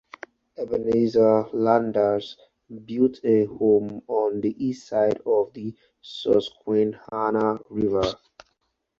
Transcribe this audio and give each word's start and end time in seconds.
Ebenezer 0.57 1.47
Landers 1.53 2.35
built 2.85 3.19
a 3.23 3.45
home 3.45 4.01
on 4.07 4.41
the 4.41 4.65
east 4.65 4.87
side 4.87 5.21
of 5.27 5.53
the 5.53 5.75
Susquehanna 6.01 7.59
River. 7.69 8.15